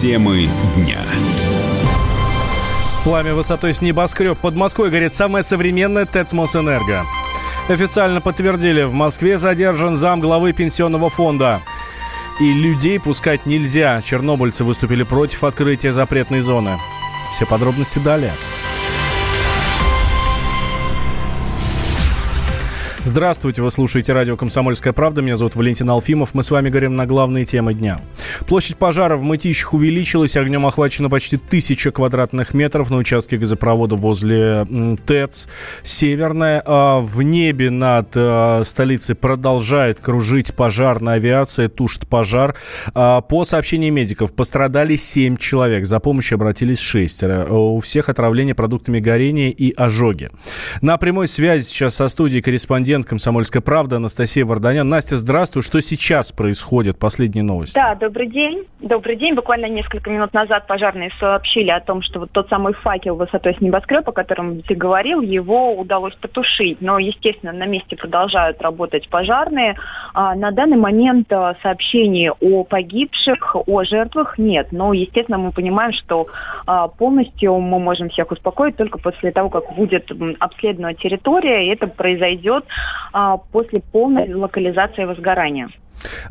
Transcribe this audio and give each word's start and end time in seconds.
Темы 0.00 0.48
дня. 0.76 0.96
Пламя 3.04 3.34
высотой 3.34 3.74
с 3.74 3.82
небоскреб. 3.82 4.38
Под 4.38 4.54
Москвой 4.54 4.88
горит 4.88 5.12
самая 5.12 5.42
современная 5.42 6.06
ТЭЦ 6.06 6.32
Мосэнерго. 6.32 7.04
Официально 7.68 8.22
подтвердили, 8.22 8.84
в 8.84 8.94
Москве 8.94 9.36
задержан 9.36 9.96
зам 9.96 10.20
главы 10.20 10.54
пенсионного 10.54 11.10
фонда. 11.10 11.60
И 12.40 12.50
людей 12.50 12.98
пускать 12.98 13.44
нельзя. 13.44 14.00
Чернобыльцы 14.02 14.64
выступили 14.64 15.02
против 15.02 15.44
открытия 15.44 15.92
запретной 15.92 16.40
зоны. 16.40 16.78
Все 17.30 17.44
подробности 17.44 17.98
далее. 17.98 18.32
Здравствуйте, 23.02 23.62
вы 23.62 23.70
слушаете 23.70 24.12
радио 24.12 24.36
«Комсомольская 24.36 24.92
правда». 24.92 25.22
Меня 25.22 25.34
зовут 25.34 25.56
Валентин 25.56 25.88
Алфимов. 25.88 26.34
Мы 26.34 26.42
с 26.42 26.50
вами 26.50 26.68
говорим 26.68 26.96
на 26.96 27.06
главные 27.06 27.46
темы 27.46 27.72
дня. 27.72 27.98
Площадь 28.46 28.76
пожара 28.76 29.16
в 29.16 29.22
Мытищах 29.22 29.72
увеличилась. 29.72 30.36
Огнем 30.36 30.66
охвачено 30.66 31.08
почти 31.08 31.38
тысяча 31.38 31.92
квадратных 31.92 32.52
метров 32.52 32.90
на 32.90 32.98
участке 32.98 33.38
газопровода 33.38 33.96
возле 33.96 34.66
ТЭЦ. 35.06 35.48
Северная. 35.82 36.62
А 36.66 37.00
в 37.00 37.22
небе 37.22 37.70
над 37.70 38.12
а, 38.16 38.62
столицей 38.64 39.14
продолжает 39.14 39.98
кружить 39.98 40.54
пожарная 40.54 41.14
авиация, 41.14 41.70
тушит 41.70 42.06
пожар. 42.06 42.54
А, 42.92 43.22
по 43.22 43.44
сообщениям 43.44 43.94
медиков, 43.94 44.34
пострадали 44.34 44.96
7 44.96 45.38
человек. 45.38 45.86
За 45.86 46.00
помощью 46.00 46.36
обратились 46.36 46.80
шестеро. 46.80 47.46
У 47.46 47.80
всех 47.80 48.10
отравление 48.10 48.54
продуктами 48.54 49.00
горения 49.00 49.48
и 49.48 49.72
ожоги. 49.74 50.28
На 50.82 50.98
прямой 50.98 51.28
связи 51.28 51.64
сейчас 51.64 51.94
со 51.94 52.06
студией 52.06 52.42
корреспондент 52.42 52.89
корреспондент 52.90 53.06
«Комсомольской 53.06 53.60
правды» 53.60 53.96
Анастасия 53.96 54.44
Варданян. 54.44 54.88
Настя, 54.88 55.16
здравствуй. 55.16 55.62
Что 55.62 55.80
сейчас 55.80 56.32
происходит? 56.32 56.98
Последние 56.98 57.44
новости. 57.44 57.78
Да, 57.78 57.94
добрый 57.94 58.26
день. 58.26 58.64
Добрый 58.80 59.16
день. 59.16 59.34
Буквально 59.34 59.66
несколько 59.66 60.10
минут 60.10 60.32
назад 60.34 60.66
пожарные 60.66 61.10
сообщили 61.20 61.70
о 61.70 61.80
том, 61.80 62.02
что 62.02 62.20
вот 62.20 62.32
тот 62.32 62.48
самый 62.48 62.74
факел 62.74 63.14
высотой 63.14 63.54
с 63.54 63.60
небоскреб, 63.60 64.08
о 64.08 64.12
котором 64.12 64.62
ты 64.62 64.74
говорил, 64.74 65.20
его 65.20 65.78
удалось 65.78 66.14
потушить. 66.16 66.78
Но, 66.80 66.98
естественно, 66.98 67.52
на 67.52 67.66
месте 67.66 67.96
продолжают 67.96 68.60
работать 68.60 69.08
пожарные. 69.08 69.76
А 70.12 70.34
на 70.34 70.50
данный 70.50 70.78
момент 70.78 71.32
а, 71.32 71.54
сообщений 71.62 72.30
о 72.30 72.64
погибших, 72.64 73.56
о 73.66 73.84
жертвах 73.84 74.38
нет. 74.38 74.68
Но, 74.72 74.92
естественно, 74.92 75.38
мы 75.38 75.52
понимаем, 75.52 75.92
что 75.92 76.26
а, 76.66 76.88
полностью 76.88 77.56
мы 77.58 77.78
можем 77.78 78.08
всех 78.08 78.32
успокоить 78.32 78.76
только 78.76 78.98
после 78.98 79.30
того, 79.30 79.48
как 79.48 79.74
будет 79.74 80.10
обследована 80.40 80.94
территория, 80.94 81.66
и 81.66 81.72
это 81.72 81.86
произойдет 81.86 82.64
после 83.50 83.80
полной 83.80 84.32
локализации 84.32 85.04
возгорания. 85.04 85.68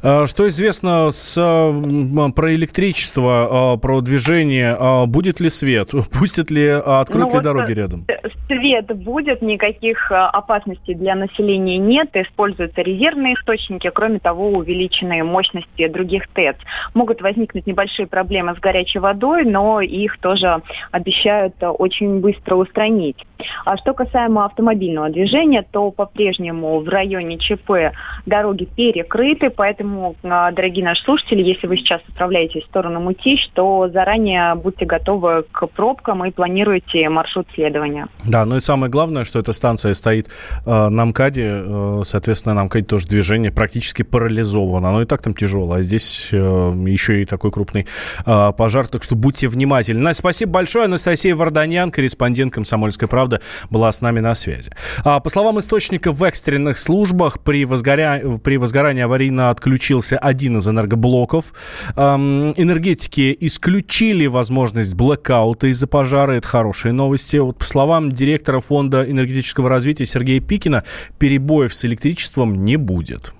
А, 0.02 0.26
что 0.26 0.48
известно 0.48 1.10
с, 1.12 1.36
про 1.36 2.56
электричество, 2.56 3.74
а, 3.74 3.78
про 3.78 4.02
движение? 4.02 4.76
А, 4.80 5.06
будет 5.06 5.40
ли 5.40 5.50
свет? 5.50 5.92
Пустят 6.20 6.52
ли, 6.52 6.68
откроют 6.68 7.14
ну, 7.14 7.26
ли 7.28 7.34
вот 7.36 7.44
дороги 7.44 7.72
рядом? 7.74 8.06
Свет 8.48 8.96
будет, 8.96 9.42
никаких 9.42 10.12
опасностей 10.12 10.96
для 10.96 11.16
населения 11.16 11.78
нет. 11.78 12.10
Используются 12.14 12.82
резервные 12.82 13.36
источники, 13.36 13.90
кроме 13.94 14.20
того, 14.20 14.50
увеличенные 14.50 15.24
мощности 15.24 15.88
других 15.88 16.28
ТЭЦ. 16.30 16.58
Могут 16.94 17.22
возникнуть 17.22 17.68
небольшие 17.68 18.08
проблемы 18.08 18.56
с 18.56 18.60
горячей 18.60 19.00
водой, 19.00 19.46
но 19.46 19.82
их 19.82 20.18
тоже 20.20 20.62
обещают 20.92 21.56
очень 21.62 22.20
быстро 22.20 22.56
устранить. 22.56 23.18
А 23.66 23.78
что 23.78 23.94
касаемо 23.94 24.46
автомобильного 24.46 25.10
движения, 25.10 25.64
то 25.70 25.92
по-прежнему 25.92 26.80
в 26.80 26.90
районе 26.90 27.38
ЧП 27.38 27.94
дороги 28.26 28.66
перекрыты, 28.66 29.50
поэтому, 29.60 30.16
а, 30.24 30.54
дорогие 30.54 30.86
наши 30.86 31.04
слушатели, 31.04 31.42
если 31.42 31.68
вы 31.68 31.76
сейчас 31.76 32.00
отправляетесь 32.08 32.64
в 32.64 32.68
сторону 32.68 33.02
Мутищ, 33.02 33.50
то 33.54 33.90
заранее 33.92 34.56
будьте 34.56 34.86
готовы 34.86 35.44
к 35.52 35.68
пробкам 35.68 36.24
и 36.24 36.32
планируйте 36.32 37.10
маршрут 37.10 37.46
следования. 37.56 38.08
Да, 38.24 38.46
ну 38.46 38.56
и 38.56 38.62
самое 38.62 38.90
главное, 38.90 39.26
что 39.26 39.38
эта 39.38 39.52
станция 39.52 39.94
стоит 39.96 40.30
э, 40.66 40.88
на 40.88 41.04
МКАДе, 41.04 41.64
э, 41.66 42.02
соответственно, 42.06 42.56
на 42.56 42.64
МКАДе 42.64 42.86
тоже 42.86 43.08
движение 43.08 43.52
практически 43.52 44.04
парализовано. 44.04 44.92
Оно 44.92 45.02
и 45.02 45.06
так 45.06 45.22
там 45.22 45.34
тяжело, 45.34 45.74
а 45.74 45.82
здесь 45.82 46.30
э, 46.32 46.38
еще 46.38 47.22
и 47.22 47.26
такой 47.26 47.52
крупный 47.52 47.86
э, 48.26 48.52
пожар, 48.58 48.88
так 48.88 49.04
что 49.04 49.18
будьте 49.18 49.50
внимательны. 49.50 50.00
Настя, 50.00 50.22
спасибо 50.22 50.54
большое. 50.54 50.86
Анастасия 50.86 51.36
Варданян, 51.36 51.92
корреспондент 51.92 52.54
«Комсомольской 52.54 53.10
правды», 53.10 53.42
была 53.70 53.92
с 53.92 54.02
нами 54.02 54.22
на 54.22 54.36
связи. 54.36 54.72
А, 55.04 55.20
по 55.20 55.30
словам 55.30 55.60
источника 55.60 56.14
в 56.14 56.24
экстренных 56.24 56.78
службах, 56.78 57.42
при, 57.44 57.66
возгоря... 57.66 58.24
при 58.42 58.56
возгорании 58.56 59.04
аварийно 59.04 59.49
отключился 59.50 60.18
один 60.18 60.58
из 60.58 60.70
энергоблоков. 60.70 61.54
Энергетики 61.96 63.36
исключили 63.40 64.28
возможность 64.28 64.96
блэкаута 64.96 65.68
из-за 65.68 65.88
пожара. 65.88 66.34
Это 66.34 66.48
хорошие 66.48 66.94
новости. 66.94 67.38
Вот 67.38 67.58
по 67.58 67.66
словам 67.66 68.10
директора 68.10 68.60
Фонда 68.60 69.10
энергетического 69.10 69.70
развития 69.70 70.06
Сергея 70.06 70.42
Пикина, 70.42 70.84
перебоев 71.20 71.74
с 71.74 71.86
электричеством 71.86 72.64
не 72.64 72.78
будет. 72.78 73.34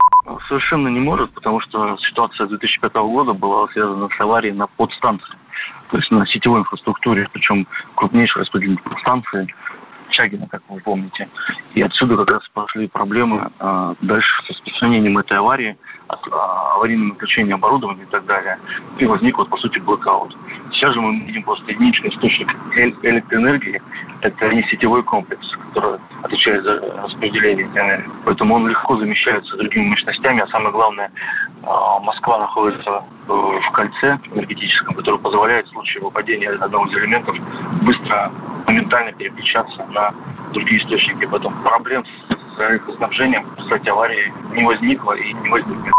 Совершенно 0.48 0.88
не 0.90 1.00
может, 1.00 1.32
потому 1.34 1.60
что 1.62 1.98
ситуация 2.10 2.48
2005 2.48 2.94
года 2.94 3.34
была 3.34 3.68
связана 3.70 4.08
с 4.16 4.20
аварией 4.20 4.54
на 4.54 4.68
подстанции, 4.68 5.36
то 5.92 5.98
есть 5.98 6.12
на 6.12 6.26
сетевой 6.28 6.60
инфраструктуре, 6.60 7.28
причем 7.34 7.68
крупнейшей 7.96 8.42
распределительной 8.42 8.92
подстанции 8.92 9.48
Чагина, 10.20 10.48
как 10.48 10.62
вы 10.68 10.82
помните. 10.82 11.30
И 11.76 11.82
отсюда 11.82 12.18
как 12.18 12.30
раз 12.30 12.42
пошли 12.54 12.88
проблемы 12.88 13.50
э, 13.58 13.96
дальше 14.02 14.30
с 14.46 14.50
распространением 14.50 15.18
этой 15.18 15.38
аварии 15.38 15.78
от 16.10 16.20
а, 16.32 16.76
аварийного 16.76 17.14
отключения 17.14 17.54
оборудования 17.54 18.04
и 18.04 18.12
так 18.12 18.26
далее. 18.26 18.58
И 18.98 19.06
возник 19.06 19.38
вот, 19.38 19.50
по 19.50 19.58
сути, 19.58 19.80
блокаут. 19.80 20.36
Сейчас 20.74 20.94
же 20.94 21.02
мы 21.02 21.20
видим 21.26 21.44
просто 21.44 21.72
единичный 21.72 22.10
источник 22.10 22.50
электроэнергии. 22.76 23.82
Это 24.22 24.54
не 24.54 24.64
сетевой 24.64 25.04
комплекс, 25.04 25.46
который 25.70 26.00
отвечает 26.24 26.64
за 26.64 26.80
распределение 27.04 27.68
энергии. 27.68 28.10
Поэтому 28.26 28.56
он 28.56 28.68
легко 28.68 28.98
замещается 28.98 29.56
другими 29.56 29.90
мощностями. 29.90 30.42
А 30.42 30.48
самое 30.48 30.72
главное, 30.72 31.12
а, 31.64 32.00
Москва 32.00 32.40
находится 32.40 33.04
э, 33.28 33.32
в 33.32 33.72
кольце 33.72 34.20
энергетическом, 34.34 34.96
которое 34.96 35.20
позволяет 35.20 35.68
в 35.68 35.72
случае 35.72 36.04
выпадения 36.04 36.50
одного 36.50 36.88
из 36.88 36.94
элементов 36.98 37.36
быстро, 37.84 38.32
моментально 38.70 39.12
переключаться 39.14 39.84
на 39.86 40.14
другие 40.54 40.82
источники. 40.82 41.26
Поэтому 41.26 41.62
проблем 41.64 42.04
с 42.06 42.72
электроснабжением, 42.72 43.46
кстати, 43.58 43.90
аварии 43.90 44.32
не 44.54 44.64
возникло 44.64 45.14
и 45.14 45.34
не 45.34 45.50
возникнет. 45.50 45.94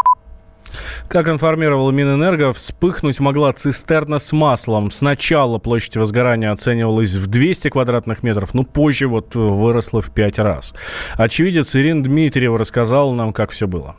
Как 1.09 1.26
информировал 1.26 1.91
Минэнерго, 1.91 2.53
вспыхнуть 2.53 3.19
могла 3.19 3.53
цистерна 3.53 4.20
с 4.20 4.32
маслом. 4.32 4.91
Сначала 4.91 5.59
площадь 5.59 5.97
возгорания 5.97 6.53
оценивалась 6.53 7.16
в 7.16 7.26
200 7.26 7.70
квадратных 7.70 8.22
метров, 8.22 8.54
но 8.54 8.62
позже 8.62 9.09
вот 9.09 9.34
выросла 9.34 10.00
в 10.00 10.14
5 10.14 10.38
раз. 10.38 10.72
Очевидец 11.19 11.75
Ирина 11.75 12.04
Дмитриева 12.04 12.56
рассказала 12.56 13.12
нам, 13.12 13.32
как 13.32 13.50
все 13.50 13.66
было 13.66 13.97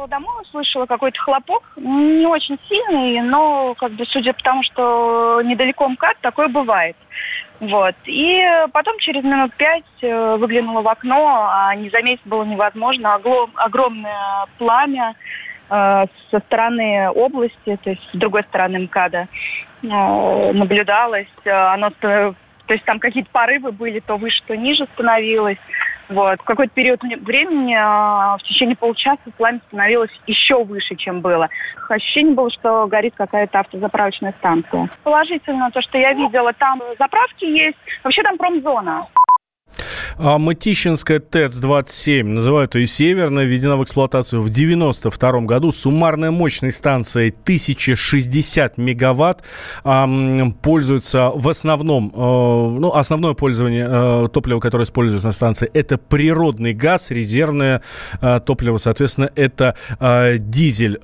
приехала 0.00 0.08
домой, 0.08 0.42
услышала 0.42 0.86
какой-то 0.86 1.18
хлопок, 1.20 1.62
не 1.76 2.26
очень 2.26 2.58
сильный, 2.68 3.22
но 3.22 3.74
как 3.74 3.92
бы 3.92 4.04
судя 4.06 4.32
по 4.32 4.42
тому, 4.42 4.62
что 4.62 5.40
недалеко 5.42 5.88
МКАД, 5.88 6.18
такое 6.20 6.48
бывает. 6.48 6.96
Вот. 7.60 7.94
И 8.06 8.42
потом 8.72 8.98
через 8.98 9.22
минут 9.22 9.54
пять 9.54 9.84
э, 10.00 10.36
выглянула 10.36 10.80
в 10.80 10.88
окно, 10.88 11.46
а 11.50 11.74
не 11.74 11.90
заметить 11.90 12.24
было 12.24 12.42
невозможно. 12.42 13.14
Оглом, 13.14 13.50
огромное 13.54 14.46
пламя 14.56 15.14
э, 15.68 16.06
со 16.30 16.38
стороны 16.38 17.10
области, 17.10 17.78
то 17.84 17.90
есть 17.90 18.02
с 18.14 18.16
другой 18.16 18.44
стороны 18.44 18.80
МКАДа, 18.80 19.28
э, 19.82 20.52
наблюдалось. 20.52 21.28
Оно, 21.44 21.90
то 21.90 22.34
есть 22.68 22.84
там 22.84 22.98
какие-то 22.98 23.30
порывы 23.30 23.72
были, 23.72 24.00
то 24.00 24.16
выше, 24.16 24.42
то 24.46 24.56
ниже 24.56 24.86
становилось. 24.94 25.58
Вот. 26.10 26.40
В 26.40 26.44
какой-то 26.44 26.72
период 26.74 27.00
времени, 27.02 27.74
а, 27.78 28.36
в 28.36 28.42
течение 28.42 28.76
получаса, 28.76 29.22
пламя 29.38 29.60
становилось 29.68 30.10
еще 30.26 30.62
выше, 30.64 30.96
чем 30.96 31.20
было. 31.20 31.48
Ощущение 31.88 32.34
было, 32.34 32.50
что 32.50 32.86
горит 32.88 33.14
какая-то 33.16 33.60
автозаправочная 33.60 34.34
станция. 34.38 34.90
Положительно 35.04 35.70
то, 35.70 35.80
что 35.80 35.98
я 35.98 36.12
видела, 36.12 36.52
там 36.52 36.82
заправки 36.98 37.44
есть. 37.44 37.78
Вообще 38.02 38.22
там 38.22 38.36
промзона. 38.38 39.06
А 40.18 40.38
Мытищинская 40.38 41.20
ТЭЦ-27, 41.20 42.22
называют 42.24 42.74
ее 42.74 42.86
Северная, 42.86 43.44
введена 43.44 43.76
в 43.76 43.84
эксплуатацию 43.84 44.40
в 44.40 44.46
1992 44.46 45.40
году. 45.42 45.72
Суммарная 45.72 46.30
мощность 46.30 46.78
станции 46.78 47.28
1060 47.28 48.78
мегаватт. 48.78 49.44
Пользуется 50.62 51.30
в 51.34 51.48
основном, 51.48 52.12
э, 52.14 52.18
ну, 52.80 52.90
основное 52.92 53.34
пользование 53.34 53.86
э, 53.88 54.28
топлива, 54.32 54.60
которое 54.60 54.84
используется 54.84 55.28
на 55.28 55.32
станции, 55.32 55.70
это 55.72 55.98
природный 55.98 56.74
газ, 56.74 57.10
резервное 57.10 57.82
э, 58.20 58.40
топливо, 58.44 58.76
соответственно, 58.76 59.30
это 59.34 59.74
дизель. 60.38 60.98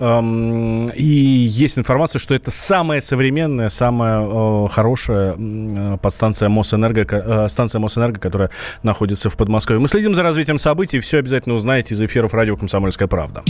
И 0.95 1.05
есть 1.05 1.79
информация, 1.79 2.19
что 2.19 2.35
это 2.35 2.51
самая 2.51 3.01
современная, 3.01 3.69
самая 3.69 4.69
хорошая 4.69 5.37
подстанция 5.99 6.49
Мосэнерго, 6.49 7.47
станция 7.49 7.81
Мосэнерго, 7.81 8.21
которая 8.21 8.51
находится 8.87 9.29
в 9.29 9.37
Подмосковье. 9.37 9.81
Мы 9.81 9.89
следим 9.89 10.15
за 10.15 10.23
развитием 10.23 10.57
событий. 10.57 11.01
Все 11.01 11.19
обязательно 11.19 11.55
узнаете 11.55 11.93
из 11.93 12.01
эфиров 12.01 12.33
радио 12.33 12.57
«Комсомольская 12.57 13.09
правда». 13.09 13.43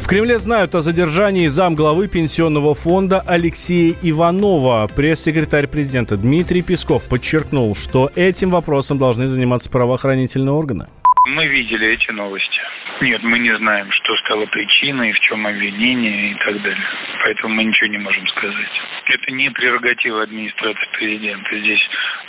В 0.00 0.10
Кремле 0.10 0.38
знают 0.38 0.74
о 0.74 0.80
задержании 0.80 1.48
замглавы 1.48 2.08
пенсионного 2.08 2.74
фонда 2.74 3.20
Алексея 3.20 3.94
Иванова. 4.02 4.88
Пресс-секретарь 4.96 5.66
президента 5.66 6.16
Дмитрий 6.16 6.62
Песков 6.62 7.06
подчеркнул, 7.06 7.74
что 7.74 8.10
этим 8.16 8.48
вопросом 8.48 8.96
должны 8.96 9.26
заниматься 9.26 9.70
правоохранительные 9.70 10.54
органы. 10.54 10.86
Мы 11.26 11.46
видели 11.46 11.88
эти 11.88 12.10
новости. 12.10 12.58
Нет, 13.02 13.22
мы 13.22 13.38
не 13.38 13.54
знаем, 13.58 13.92
что 13.92 14.16
стало 14.24 14.46
причиной, 14.46 15.12
в 15.12 15.20
чем 15.20 15.46
обвинение 15.46 16.32
и 16.32 16.34
так 16.36 16.62
далее. 16.62 16.88
Поэтому 17.22 17.54
мы 17.54 17.64
ничего 17.64 17.88
не 17.88 17.98
можем 17.98 18.26
сказать. 18.28 18.72
Это 19.06 19.32
не 19.32 19.50
прерогатива 19.50 20.22
администрации 20.22 20.88
президента. 20.98 21.60
Здесь 21.60 21.82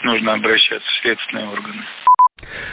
нужно 0.10 0.34
обращаться 0.34 0.88
в 0.88 1.02
следственные 1.02 1.48
органы. 1.50 1.84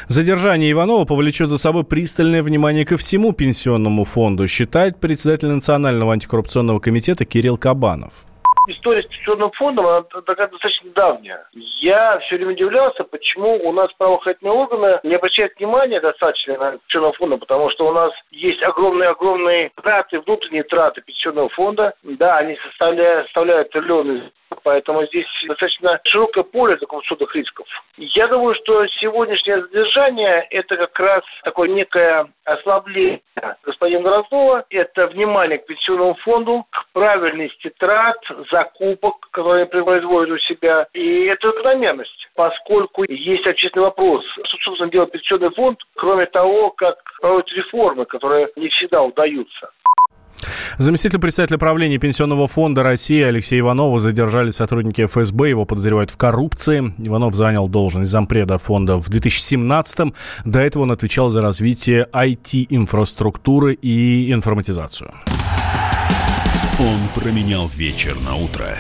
Задержание 0.09 0.71
Иванова 0.71 1.05
повлечет 1.05 1.49
за 1.49 1.59
собой 1.59 1.85
пристальное 1.85 2.43
внимание 2.43 2.87
ко 2.87 2.97
всему 2.97 3.33
пенсионному 3.33 4.05
фонду, 4.05 4.47
считает 4.47 5.01
председатель 5.01 5.49
Национального 5.49 6.13
антикоррупционного 6.13 6.79
комитета 6.79 7.25
Кирилл 7.25 7.59
Кабанов 7.59 8.25
история 8.69 9.03
с 9.03 9.07
пенсионным 9.07 9.51
фондом, 9.53 9.87
она 9.87 10.03
такая 10.03 10.49
достаточно 10.49 10.91
давняя. 10.91 11.47
Я 11.81 12.19
все 12.21 12.37
время 12.37 12.53
удивлялся, 12.53 13.05
почему 13.05 13.57
у 13.65 13.73
нас 13.73 13.93
правоохранительные 13.95 14.53
органы 14.53 15.01
не 15.05 15.15
обращают 15.15 15.57
внимания 15.59 16.01
достаточно 16.01 16.57
на 16.59 16.79
пенсионного 16.79 17.13
фонда, 17.15 17.37
потому 17.39 17.71
что 17.71 17.89
у 17.89 17.93
нас 17.93 18.13
есть 18.31 18.63
огромные-огромные 18.63 19.71
траты, 19.83 20.21
внутренние 20.21 20.65
траты 20.65 21.01
пенсионного 21.03 21.49
фонда. 21.51 21.95
Да, 22.03 22.39
они 22.39 22.57
составляют, 22.69 23.27
составляют 23.27 23.71
триллионы 23.71 24.31
поэтому 24.67 25.07
здесь 25.07 25.29
достаточно 25.47 26.01
широкое 26.03 26.43
поле 26.43 26.75
для 26.75 26.89
коррупционных 26.89 27.33
рисков. 27.37 27.69
Я 27.99 28.27
думаю, 28.27 28.57
что 28.57 28.85
сегодняшнее 29.01 29.63
задержание– 29.63 30.45
это 30.51 30.77
как 30.77 30.99
раз 30.99 31.23
такое 31.45 31.69
некое 31.69 32.27
ослабление 32.45 33.21
господина 33.63 34.03
Дроздова, 34.03 34.65
это 34.71 35.07
внимание 35.07 35.59
к 35.59 35.67
пенсионному 35.67 36.15
фонду, 36.15 36.67
к 36.71 36.87
правильности 36.93 37.71
трат, 37.79 38.19
закупок, 38.51 39.29
которые 39.31 39.67
производят 39.67 40.31
у 40.31 40.39
себя, 40.39 40.89
и 40.95 41.27
это 41.27 41.53
закономерность, 41.53 42.29
поскольку 42.35 43.05
есть 43.09 43.47
общественный 43.47 43.85
вопрос, 43.85 44.25
что, 44.47 44.57
собственно, 44.65 44.91
делает 44.91 45.13
пенсионный 45.13 45.51
фонд, 45.51 45.79
кроме 45.95 46.27
того, 46.27 46.71
как 46.71 46.97
проводят 47.21 47.53
реформы, 47.53 48.05
которые 48.05 48.49
не 48.57 48.69
всегда 48.71 49.01
удаются. 49.03 49.71
Заместитель 50.79 51.19
председателя 51.19 51.59
правления 51.59 51.99
Пенсионного 51.99 52.47
фонда 52.47 52.83
России 52.83 53.23
Алексея 53.23 53.61
Иванова 53.61 53.99
задержали 53.99 54.51
сотрудники 54.51 55.05
ФСБ. 55.07 55.51
Его 55.51 55.65
подозревают 55.65 56.11
в 56.11 56.17
коррупции. 56.17 56.95
Иванов 56.99 57.35
занял 57.35 57.69
должность 57.69 58.11
зампреда 58.11 58.59
фонда 58.59 58.99
в 58.99 59.09
2017-м. 59.09 60.15
До 60.45 60.61
этого 60.61 60.85
он 60.85 60.93
отвечал 60.93 61.29
за 61.29 61.41
развитие 61.41 62.09
IT-инфраструктуры 62.13 63.75
и 63.75 64.33
информатизацию. 64.33 65.13
Он 66.79 66.99
променял 67.15 67.69
вечер 67.69 68.17
на 68.21 68.37
утро, 68.37 68.77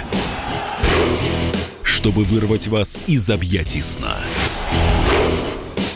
чтобы 1.83 2.25
вырвать 2.25 2.69
вас 2.69 3.03
из 3.06 3.31
объятий 3.31 3.81
сна. 3.81 4.17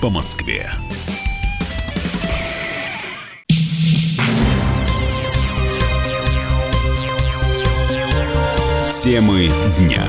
по 0.00 0.10
Москве. 0.10 0.70
Темы 9.02 9.50
дня. 9.78 10.06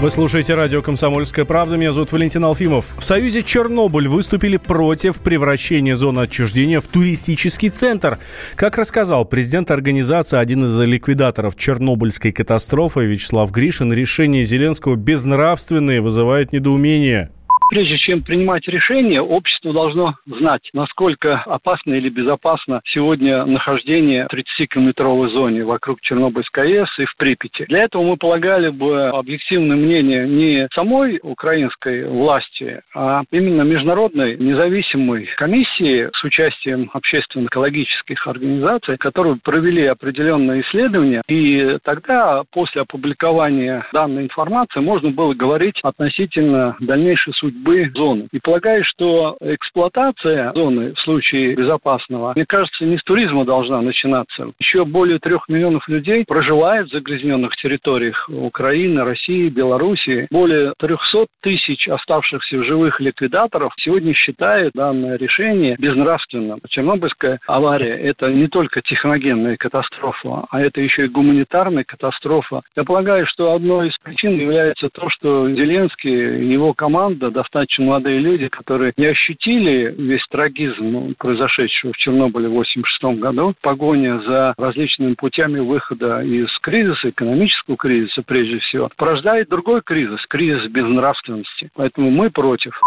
Вы 0.00 0.08
слушаете 0.08 0.54
радио 0.54 0.80
«Комсомольская 0.80 1.44
правда». 1.44 1.76
Меня 1.76 1.92
зовут 1.92 2.10
Валентин 2.12 2.42
Алфимов. 2.42 2.94
В 2.96 3.04
Союзе 3.04 3.42
Чернобыль 3.42 4.08
выступили 4.08 4.56
против 4.56 5.20
превращения 5.20 5.94
зоны 5.94 6.20
отчуждения 6.20 6.80
в 6.80 6.88
туристический 6.88 7.68
центр. 7.68 8.18
Как 8.56 8.78
рассказал 8.78 9.26
президент 9.26 9.70
организации, 9.70 10.38
один 10.38 10.64
из 10.64 10.80
ликвидаторов 10.80 11.54
Чернобыльской 11.54 12.32
катастрофы 12.32 13.04
Вячеслав 13.04 13.50
Гришин, 13.50 13.92
решение 13.92 14.42
Зеленского 14.42 14.96
безнравственное 14.96 16.00
вызывает 16.00 16.54
недоумение 16.54 17.30
прежде 17.70 17.98
чем 17.98 18.22
принимать 18.22 18.66
решение, 18.66 19.22
общество 19.22 19.72
должно 19.72 20.14
знать, 20.26 20.68
насколько 20.72 21.36
опасно 21.46 21.94
или 21.94 22.08
безопасно 22.08 22.80
сегодня 22.84 23.44
нахождение 23.46 24.26
в 24.28 24.34
30-километровой 24.34 25.30
зоне 25.30 25.64
вокруг 25.64 26.00
Чернобыльской 26.00 26.80
АЭС 26.80 26.88
и 26.98 27.04
в 27.04 27.16
Припяти. 27.16 27.64
Для 27.68 27.84
этого 27.84 28.02
мы 28.02 28.16
полагали 28.16 28.70
бы 28.70 29.08
объективное 29.08 29.76
мнение 29.76 30.26
не 30.26 30.68
самой 30.74 31.20
украинской 31.22 32.06
власти, 32.06 32.82
а 32.94 33.22
именно 33.30 33.62
международной 33.62 34.36
независимой 34.36 35.26
комиссии 35.36 36.10
с 36.12 36.24
участием 36.24 36.90
общественно-экологических 36.92 38.26
организаций, 38.26 38.96
которые 38.98 39.36
провели 39.36 39.86
определенные 39.86 40.62
исследования, 40.62 41.22
и 41.28 41.78
тогда 41.84 42.42
после 42.52 42.82
опубликования 42.82 43.86
данной 43.92 44.24
информации 44.24 44.80
можно 44.80 45.10
было 45.10 45.34
говорить 45.34 45.78
относительно 45.84 46.76
дальнейшей 46.80 47.32
судьбы 47.34 47.59
судьбы 47.60 47.90
зоны. 47.94 48.28
И 48.32 48.40
полагаю, 48.40 48.84
что 48.84 49.36
эксплуатация 49.40 50.52
зоны 50.54 50.92
в 50.94 51.00
случае 51.00 51.54
безопасного, 51.54 52.32
мне 52.34 52.46
кажется, 52.46 52.84
не 52.84 52.98
с 52.98 53.02
туризма 53.02 53.44
должна 53.44 53.80
начинаться. 53.80 54.52
Еще 54.58 54.84
более 54.84 55.18
трех 55.18 55.48
миллионов 55.48 55.88
людей 55.88 56.24
проживает 56.26 56.88
в 56.88 56.92
загрязненных 56.92 57.54
территориях 57.56 58.28
Украины, 58.28 59.04
России, 59.04 59.48
Белоруссии. 59.48 60.26
Более 60.30 60.72
300 60.78 61.26
тысяч 61.42 61.88
оставшихся 61.88 62.58
в 62.58 62.64
живых 62.64 63.00
ликвидаторов 63.00 63.72
сегодня 63.78 64.14
считают 64.14 64.72
данное 64.74 65.16
решение 65.16 65.76
безнравственным. 65.78 66.60
Чернобыльская 66.68 67.40
авария– 67.46 67.96
это 67.98 68.32
не 68.32 68.48
только 68.48 68.82
техногенная 68.82 69.56
катастрофа, 69.56 70.46
а 70.50 70.60
это 70.60 70.80
еще 70.80 71.06
и 71.06 71.08
гуманитарная 71.08 71.84
катастрофа. 71.84 72.62
Я 72.76 72.84
полагаю, 72.84 73.26
что 73.26 73.52
одной 73.52 73.88
из 73.88 73.98
причин 73.98 74.38
является 74.38 74.88
то, 74.88 75.08
что 75.10 75.50
Зеленский 75.50 76.40
и 76.40 76.52
его 76.52 76.72
команда 76.74 77.30
достаточно 77.30 77.49
молодые 77.78 78.18
люди, 78.18 78.48
которые 78.48 78.92
не 78.96 79.06
ощутили 79.06 79.94
весь 79.96 80.24
трагизм 80.30 81.14
произошедшего 81.18 81.92
в 81.92 81.96
Чернобыле 81.96 82.48
в 82.48 82.52
1986 82.52 83.20
году. 83.20 83.54
Погоня 83.60 84.20
за 84.26 84.54
различными 84.56 85.14
путями 85.14 85.60
выхода 85.60 86.20
из 86.22 86.48
кризиса, 86.60 87.10
экономического 87.10 87.76
кризиса 87.76 88.22
прежде 88.22 88.58
всего, 88.58 88.88
порождает 88.96 89.48
другой 89.48 89.82
кризис, 89.82 90.20
кризис 90.28 90.70
безнравственности. 90.70 91.70
Поэтому 91.74 92.10
мы 92.10 92.30
против. 92.30 92.80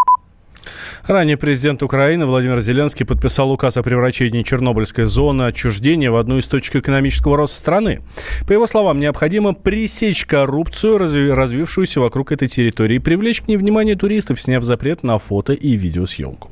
Ранее 1.06 1.38
президент 1.38 1.84
Украины 1.84 2.26
Владимир 2.26 2.62
Зеленский 2.62 3.06
подписал 3.06 3.52
указ 3.52 3.78
о 3.78 3.84
превращении 3.84 4.44
Чернобыльской 4.44 5.06
зоны 5.06 5.44
отчуждения 5.44 6.12
в 6.12 6.18
одну 6.18 6.38
из 6.38 6.48
точек 6.48 6.78
экономического 6.78 7.38
роста 7.38 7.58
страны. 7.58 8.02
По 8.48 8.54
его 8.54 8.68
словам, 8.68 9.00
необходимо 9.00 9.54
пресечь 9.54 10.26
коррупцию, 10.26 10.98
развившуюся 10.98 12.00
вокруг 12.00 12.32
этой 12.32 12.48
территории, 12.48 12.96
и 12.96 13.00
привлечь 13.00 13.42
к 13.42 13.48
ней 13.48 13.58
внимание 13.58 13.96
туристов, 13.96 14.42
сняв 14.42 14.64
запрет 14.64 15.04
на 15.04 15.18
фото 15.18 15.54
и 15.54 15.76
видеосъемку. 15.76 16.52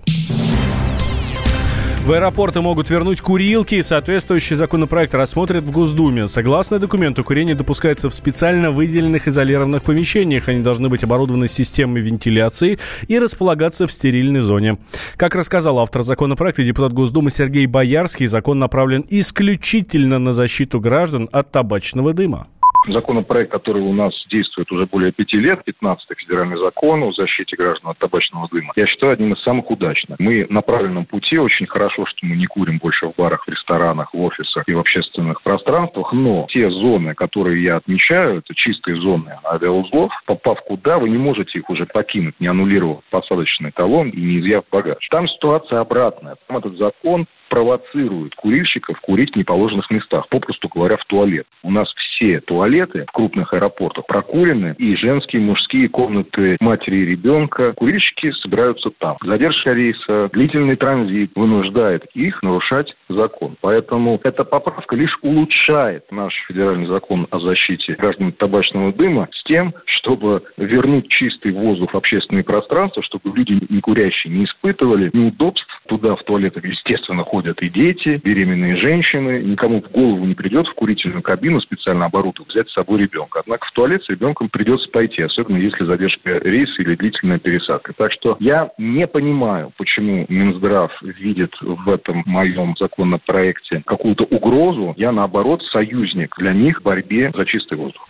В 2.03 2.13
аэропорты 2.13 2.62
могут 2.62 2.89
вернуть 2.89 3.22
курилки. 3.22 3.79
Соответствующий 3.81 4.55
законопроект 4.55 5.13
рассмотрят 5.13 5.67
в 5.67 5.72
Госдуме. 5.72 6.25
Согласно 6.25 6.79
документу, 6.79 7.24
курение 7.24 7.53
допускается 7.53 8.10
в 8.10 8.13
специально 8.13 8.72
выделенных 8.72 9.27
изолированных 9.27 9.84
помещениях. 9.84 10.50
Они 10.50 10.62
должны 10.62 10.89
быть 10.89 11.03
оборудованы 11.03 11.48
системой 11.48 12.01
вентиляции 12.01 12.79
и 13.08 13.20
располагаться 13.20 13.86
в 13.86 13.91
стерильной 13.91 14.39
зоне. 14.39 14.79
Как 15.15 15.36
рассказал 15.36 15.77
автор 15.77 16.01
законопроекта 16.01 16.63
депутат 16.63 16.91
Госдумы 16.91 17.29
Сергей 17.29 17.67
Боярский, 17.67 18.25
закон 18.25 18.58
направлен 18.58 19.05
исключительно 19.08 20.17
на 20.17 20.31
защиту 20.31 20.79
граждан 20.79 21.29
от 21.31 21.51
табачного 21.51 22.13
дыма. 22.13 22.48
Законопроект, 22.88 23.51
который 23.51 23.81
у 23.81 23.93
нас 23.93 24.13
действует 24.29 24.71
уже 24.71 24.88
более 24.88 25.11
пяти 25.11 25.38
лет, 25.38 25.61
15-й 25.67 26.15
федеральный 26.15 26.57
закон 26.57 27.03
о 27.03 27.11
защите 27.11 27.55
граждан 27.55 27.91
от 27.91 28.00
табачного 28.00 28.47
дыма, 28.51 28.73
я 28.75 28.88
считаю 28.88 29.13
одним 29.13 29.33
из 29.33 29.41
самых 29.43 29.69
удачных. 29.69 30.19
Мы 30.19 30.47
на 30.50 30.61
правильном 30.61 31.05
пути. 31.05 31.38
Очень 31.38 31.67
хорошо, 31.67 32.05
что 32.07 32.25
мы 32.25 32.35
не 32.35 32.47
курим 32.47 32.79
больше 32.79 33.07
в 33.07 33.15
барах, 33.15 33.45
в 33.45 33.50
ресторанах, 33.50 34.13
в 34.13 34.21
офисах 34.21 34.63
и 34.67 34.73
в 34.73 34.79
общественных 34.79 35.43
пространствах. 35.43 36.11
Но 36.13 36.47
те 36.50 36.69
зоны, 36.69 37.13
которые 37.13 37.63
я 37.63 37.77
отмечаю, 37.77 38.39
это 38.39 38.55
чистые 38.55 39.00
зоны 39.00 39.38
авиаузлов, 39.45 40.11
попав 40.25 40.59
куда, 40.61 40.97
вы 40.97 41.09
не 41.09 41.17
можете 41.17 41.59
их 41.59 41.69
уже 41.69 41.85
покинуть, 41.85 42.39
не 42.39 42.47
аннулировав 42.47 43.03
посадочный 43.11 43.71
талон 43.71 44.09
и 44.09 44.19
не 44.19 44.39
изъяв 44.39 44.63
багаж. 44.71 45.07
Там 45.09 45.27
ситуация 45.27 45.79
обратная. 45.79 46.35
Там 46.47 46.57
этот 46.57 46.77
закон 46.77 47.27
провоцирует 47.50 48.33
курильщиков 48.35 49.00
курить 49.01 49.33
в 49.33 49.35
неположенных 49.35 49.91
местах, 49.91 50.27
попросту 50.29 50.69
говоря, 50.69 50.95
в 50.95 51.03
туалет. 51.05 51.45
У 51.63 51.69
нас 51.71 51.93
все 51.93 52.10
туалеты 52.45 53.05
в 53.07 53.11
крупных 53.11 53.53
аэропортах 53.53 54.05
прокурены, 54.05 54.75
и 54.77 54.95
женские, 54.95 55.41
и 55.41 55.45
мужские 55.45 55.89
комнаты 55.89 56.57
матери 56.59 56.97
и 56.97 57.05
ребенка. 57.05 57.73
Курильщики 57.73 58.31
собираются 58.41 58.89
там. 58.97 59.17
Задержка 59.23 59.73
рейса, 59.73 60.29
длительный 60.33 60.75
транзит 60.75 61.31
вынуждает 61.35 62.05
их 62.13 62.41
нарушать 62.43 62.93
закон. 63.09 63.55
Поэтому 63.61 64.19
эта 64.23 64.43
поправка 64.43 64.95
лишь 64.95 65.17
улучшает 65.21 66.03
наш 66.11 66.33
федеральный 66.47 66.87
закон 66.87 67.27
о 67.31 67.39
защите 67.39 67.95
граждан 67.95 68.31
табачного 68.31 68.93
дыма 68.93 69.27
с 69.31 69.43
тем, 69.43 69.73
чтобы 69.85 70.43
вернуть 70.57 71.09
чистый 71.09 71.51
воздух 71.51 71.93
в 71.93 71.97
общественные 71.97 72.43
пространства, 72.43 73.03
чтобы 73.03 73.35
люди 73.35 73.59
не 73.69 73.81
курящие 73.81 74.33
не 74.33 74.45
испытывали 74.45 75.09
неудобств. 75.13 75.67
Туда 75.87 76.15
в 76.15 76.23
туалетах, 76.23 76.63
естественно, 76.63 77.23
ходят 77.23 77.61
и 77.61 77.69
дети, 77.69 78.21
беременные 78.23 78.77
женщины. 78.77 79.41
Никому 79.43 79.81
в 79.81 79.91
голову 79.91 80.23
не 80.25 80.35
придет 80.35 80.67
в 80.67 80.73
курительную 80.73 81.21
кабину 81.21 81.59
специально 81.61 82.05
оборудовать 82.11 82.51
взять 82.51 82.69
с 82.69 82.73
собой 82.73 82.99
ребенка. 82.99 83.39
Однако 83.39 83.65
в 83.65 83.71
туалет 83.71 84.03
с 84.03 84.09
ребенком 84.09 84.49
придется 84.49 84.89
пойти, 84.89 85.21
особенно 85.21 85.57
если 85.57 85.85
задержка 85.85 86.37
рейса 86.39 86.81
или 86.81 86.95
длительная 86.95 87.39
пересадка. 87.39 87.93
Так 87.93 88.11
что 88.11 88.37
я 88.39 88.71
не 88.77 89.07
понимаю, 89.07 89.71
почему 89.77 90.25
Минздрав 90.27 90.91
видит 91.01 91.53
в 91.61 91.89
этом 91.89 92.23
моем 92.25 92.75
законопроекте 92.77 93.81
какую-то 93.85 94.25
угрозу. 94.25 94.93
Я, 94.97 95.11
наоборот, 95.11 95.63
союзник 95.71 96.35
для 96.37 96.53
них 96.53 96.79
в 96.79 96.83
борьбе 96.83 97.31
за 97.33 97.45
чистый 97.45 97.77
воздух. 97.77 98.05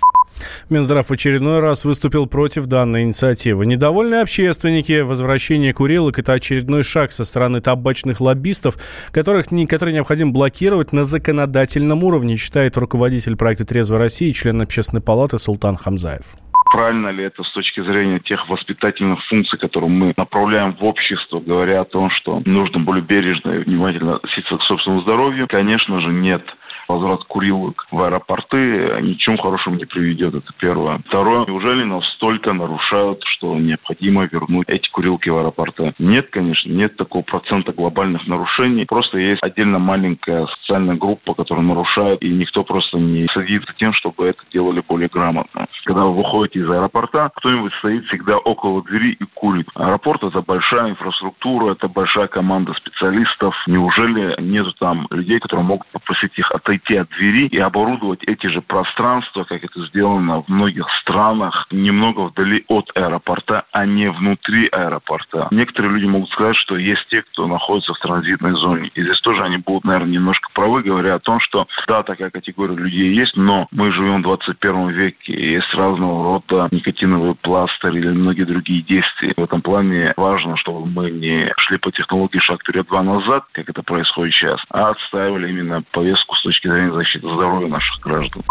Минздрав 0.69 1.07
в 1.07 1.11
очередной 1.11 1.59
раз 1.59 1.85
выступил 1.85 2.27
против 2.27 2.65
данной 2.65 3.03
инициативы. 3.03 3.65
Недовольные 3.65 4.21
общественники, 4.21 5.01
возвращение 5.01 5.73
курилок– 5.73 6.19
это 6.19 6.33
очередной 6.33 6.83
шаг 6.83 7.11
со 7.11 7.23
стороны 7.23 7.61
табачных 7.61 8.21
лоббистов, 8.21 8.75
которых, 9.11 9.47
которые 9.67 9.93
необходимо 9.95 10.31
блокировать 10.31 10.93
на 10.93 11.03
законодательном 11.03 12.03
уровне, 12.03 12.35
считает 12.35 12.77
руководитель 12.77 13.35
проекта 13.35 13.65
«Трезвая 13.65 13.99
Россия» 13.99 14.29
и 14.29 14.33
член 14.33 14.61
общественной 14.61 15.01
палаты 15.01 15.37
Султан 15.37 15.75
Хамзаев 15.75 16.23
правильно 16.71 17.09
ли 17.09 17.25
это 17.25 17.43
с 17.43 17.51
точки 17.51 17.81
зрения 17.81 18.19
тех 18.19 18.47
воспитательных 18.49 19.19
функций, 19.27 19.59
которые 19.59 19.89
мы 19.89 20.13
направляем 20.15 20.73
в 20.73 20.83
общество, 20.83 21.39
говоря 21.39 21.81
о 21.81 21.85
том, 21.85 22.09
что 22.11 22.41
нужно 22.45 22.79
более 22.79 23.03
бережно 23.03 23.51
и 23.51 23.63
внимательно 23.63 24.15
относиться 24.15 24.57
к 24.57 24.63
собственному 24.63 25.01
здоровью? 25.01 25.47
Конечно 25.49 25.99
же, 25.99 26.07
нет 26.07 26.43
возврат 26.91 27.23
курилок 27.25 27.87
в 27.91 28.01
аэропорты 28.01 28.99
ни 29.01 29.13
к 29.13 29.17
чему 29.17 29.37
хорошему 29.37 29.75
не 29.77 29.85
приведет. 29.85 30.33
Это 30.35 30.51
первое. 30.59 30.99
Второе. 31.07 31.45
Неужели 31.45 31.83
нас 31.83 32.05
столько 32.15 32.53
нарушают, 32.53 33.21
что 33.25 33.55
необходимо 33.57 34.25
вернуть 34.25 34.67
эти 34.69 34.89
курилки 34.89 35.29
в 35.29 35.37
аэропорты? 35.37 35.93
Нет, 35.99 36.29
конечно, 36.31 36.69
нет 36.69 36.95
такого 36.97 37.23
процента 37.23 37.73
глобальных 37.73 38.27
нарушений. 38.27 38.85
Просто 38.85 39.17
есть 39.17 39.41
отдельно 39.43 39.79
маленькая 39.79 40.47
социальная 40.47 40.95
группа, 40.95 41.33
которая 41.33 41.65
нарушает, 41.65 42.21
и 42.21 42.29
никто 42.29 42.63
просто 42.63 42.97
не 42.97 43.27
следит 43.33 43.63
за 43.67 43.73
тем, 43.73 43.93
чтобы 43.93 44.27
это 44.27 44.41
делали 44.51 44.83
более 44.87 45.09
грамотно. 45.09 45.67
Когда 45.85 46.03
вы 46.05 46.15
выходите 46.15 46.59
из 46.59 46.69
аэропорта, 46.69 47.31
кто-нибудь 47.35 47.73
стоит 47.75 48.05
всегда 48.05 48.37
около 48.37 48.83
двери 48.83 49.17
и 49.19 49.23
курит. 49.33 49.67
Аэропорт– 49.75 50.23
это 50.23 50.41
большая 50.41 50.91
инфраструктура, 50.91 51.71
это 51.71 51.87
большая 51.87 52.27
команда 52.27 52.73
специалистов. 52.73 53.55
Неужели 53.67 54.39
нету 54.41 54.73
там 54.73 55.07
людей, 55.09 55.39
которые 55.39 55.65
могут 55.65 55.87
попросить 55.91 56.37
их 56.37 56.51
отойти 56.51 56.80
отойти 56.81 56.95
от 56.97 57.09
двери 57.09 57.47
и 57.47 57.57
оборудовать 57.57 58.23
эти 58.23 58.47
же 58.47 58.61
пространства, 58.61 59.43
как 59.43 59.63
это 59.63 59.85
сделано 59.87 60.43
в 60.43 60.49
многих 60.49 60.87
странах, 61.01 61.67
немного 61.71 62.21
вдали 62.21 62.63
от 62.67 62.89
аэропорта, 62.95 63.63
а 63.71 63.85
не 63.85 64.09
внутри 64.09 64.67
аэропорта. 64.71 65.47
Некоторые 65.51 65.93
люди 65.93 66.05
могут 66.05 66.29
сказать, 66.29 66.55
что 66.57 66.77
есть 66.77 67.05
те, 67.09 67.21
кто 67.21 67.47
находится 67.47 67.93
в 67.93 67.99
транзитной 67.99 68.53
зоне. 68.53 68.91
И 68.93 69.01
здесь 69.01 69.19
тоже 69.21 69.43
они 69.43 69.57
будут, 69.57 69.85
наверное, 69.85 70.13
немножко 70.13 70.49
правы, 70.53 70.83
говоря 70.83 71.15
о 71.15 71.19
том, 71.19 71.39
что 71.39 71.67
да, 71.87 72.03
такая 72.03 72.29
категория 72.29 72.75
людей 72.75 73.13
есть, 73.13 73.35
но 73.35 73.67
мы 73.71 73.91
живем 73.91 74.19
в 74.19 74.23
21 74.23 74.89
веке, 74.89 75.33
и 75.33 75.53
есть 75.53 75.73
разного 75.73 76.23
рода 76.23 76.67
никотиновые 76.71 77.35
пластырь 77.35 77.97
или 77.97 78.09
многие 78.09 78.43
другие 78.43 78.81
действия. 78.81 79.33
В 79.35 79.43
этом 79.43 79.61
плане 79.61 80.13
важно, 80.17 80.57
чтобы 80.57 80.85
мы 80.85 81.11
не 81.11 81.53
шли 81.57 81.77
по 81.77 81.91
технологии 81.91 82.39
шаг 82.39 82.61
вперед-два 82.61 83.03
назад, 83.03 83.45
как 83.51 83.69
это 83.69 83.83
происходит 83.83 84.33
сейчас, 84.33 84.59
а 84.69 84.89
отстаивали 84.89 85.49
именно 85.49 85.83
повестку 85.91 86.35
с 86.35 86.43
точки 86.43 86.67
зрения 86.71 86.93
защиты 86.93 87.27
здоровья 87.27 87.67
наших 87.67 88.01
граждан. 88.03 88.43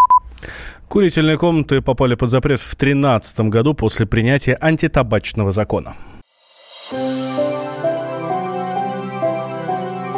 Курительные 0.89 1.39
комнаты 1.39 1.81
попали 1.83 2.15
под 2.15 2.29
запрет 2.31 2.59
в 2.59 2.77
2013 2.77 3.41
году 3.43 3.75
после 3.75 4.07
принятия 4.07 4.59
антитабачного 4.61 5.51
закона. 5.51 5.95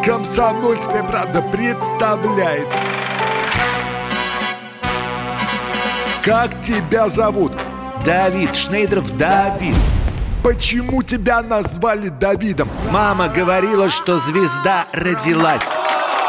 Комсомольская 0.05 1.05
правда 1.05 1.43
представляет. 1.53 2.67
Как 6.25 6.59
тебя 6.61 7.09
зовут? 7.09 7.53
Давид 8.05 8.55
Шнейдров 8.55 9.17
Давид. 9.19 9.77
Почему 10.43 11.03
тебя 11.03 11.43
назвали 11.43 12.09
Давидом? 12.09 12.69
Мама 12.91 13.29
говорила, 13.29 13.89
что 13.91 14.19
звезда 14.19 14.87
родилась. 14.93 15.71